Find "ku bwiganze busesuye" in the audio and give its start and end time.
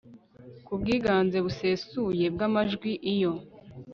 0.65-2.25